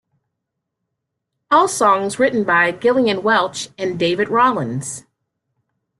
[1.51, 5.05] All songs written by Gillian Welch and David Rawlings.